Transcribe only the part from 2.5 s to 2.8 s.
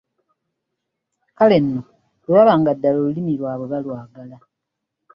nga